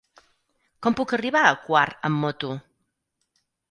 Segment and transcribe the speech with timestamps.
[0.87, 2.55] Com puc arribar a Quart amb moto?